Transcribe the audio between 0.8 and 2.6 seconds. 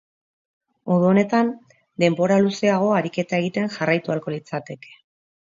Modu honetan, denbora